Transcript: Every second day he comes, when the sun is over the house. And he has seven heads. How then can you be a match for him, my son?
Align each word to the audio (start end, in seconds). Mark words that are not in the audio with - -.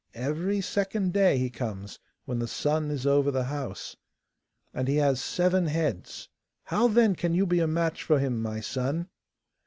Every 0.15 0.61
second 0.61 1.13
day 1.13 1.37
he 1.37 1.51
comes, 1.51 1.99
when 2.25 2.39
the 2.39 2.47
sun 2.47 2.89
is 2.89 3.05
over 3.05 3.29
the 3.29 3.43
house. 3.43 3.97
And 4.73 4.87
he 4.87 4.95
has 4.95 5.21
seven 5.21 5.67
heads. 5.67 6.27
How 6.63 6.87
then 6.87 7.13
can 7.15 7.35
you 7.35 7.45
be 7.45 7.59
a 7.59 7.67
match 7.67 8.01
for 8.01 8.17
him, 8.17 8.41
my 8.41 8.61
son? 8.61 9.09